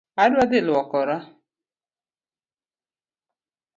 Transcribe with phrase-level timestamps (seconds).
[0.23, 1.15] Adwa dhi luokora